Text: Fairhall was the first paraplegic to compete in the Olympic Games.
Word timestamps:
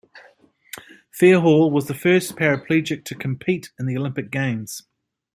Fairhall 1.15 1.69
was 1.69 1.85
the 1.85 1.93
first 1.93 2.35
paraplegic 2.35 3.05
to 3.05 3.13
compete 3.13 3.71
in 3.77 3.85
the 3.85 3.95
Olympic 3.95 4.31
Games. 4.31 4.87